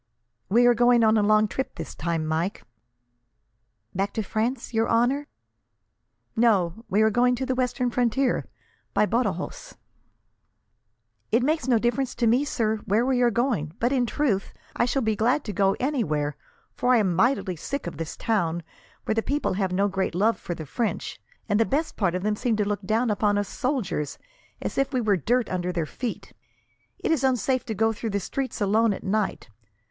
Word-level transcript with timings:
"We 0.49 0.65
are 0.65 0.73
going 0.73 1.03
on 1.03 1.15
a 1.15 1.21
long 1.21 1.47
trip 1.47 1.75
this 1.75 1.93
time, 1.93 2.25
Mike." 2.25 2.63
"Back 3.93 4.13
to 4.13 4.23
France, 4.23 4.73
your 4.73 4.89
honour?" 4.89 5.27
"No; 6.35 6.85
we 6.89 7.03
are 7.03 7.11
going 7.11 7.35
to 7.35 7.45
the 7.45 7.53
western 7.53 7.91
frontier, 7.91 8.47
by 8.95 9.05
Badajos." 9.05 9.75
"It 11.31 11.43
makes 11.43 11.67
no 11.67 11.77
difference 11.77 12.15
to 12.15 12.25
me, 12.25 12.43
sir, 12.45 12.77
where 12.77 13.05
we 13.05 13.21
are 13.21 13.29
going; 13.29 13.73
but, 13.79 13.91
in 13.91 14.07
truth, 14.07 14.53
I 14.75 14.85
shall 14.85 15.03
be 15.03 15.15
glad 15.15 15.43
to 15.43 15.53
go 15.53 15.75
anywhere, 15.79 16.35
for 16.73 16.91
I 16.91 16.97
am 16.97 17.13
mightily 17.15 17.55
sick 17.55 17.85
of 17.85 17.97
this 17.97 18.17
town, 18.17 18.63
where 19.05 19.13
the 19.13 19.21
people 19.21 19.53
have 19.53 19.71
no 19.71 19.87
great 19.87 20.15
love 20.15 20.39
for 20.39 20.55
the 20.55 20.65
French, 20.65 21.21
and 21.47 21.59
the 21.59 21.63
best 21.63 21.95
part 21.95 22.15
of 22.15 22.23
them 22.23 22.35
seem 22.35 22.55
to 22.55 22.67
look 22.67 22.81
down 22.81 23.11
upon 23.11 23.37
us 23.37 23.47
soldiers, 23.47 24.17
as 24.63 24.79
if 24.79 24.91
we 24.93 24.99
were 24.99 25.15
dirt 25.15 25.47
under 25.47 25.71
their 25.71 25.85
feet. 25.85 26.33
It 26.97 27.11
is 27.11 27.23
unsafe 27.23 27.63
to 27.65 27.75
go 27.75 27.93
through 27.93 28.09
the 28.09 28.19
streets 28.19 28.59
alone 28.59 28.93
at 28.93 29.03
night. 29.03 29.49